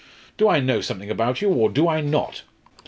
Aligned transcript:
Do 0.35 0.49
I 0.49 0.59
know 0.61 0.81
something 0.81 1.11
about 1.11 1.43
you, 1.43 1.49
or 1.49 1.69
do 1.69 1.87
I 1.87 2.01
not? 2.01 2.41